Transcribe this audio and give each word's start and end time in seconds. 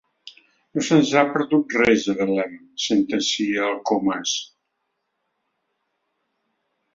No 0.77 0.83
se'ns 0.85 1.09
hi 1.09 1.17
ha 1.19 1.23
perdut 1.33 1.75
res, 1.81 2.05
a 2.13 2.15
Belem 2.21 2.55
—sentencia 2.85 3.67
el 3.67 3.77
Comas. 3.91 4.33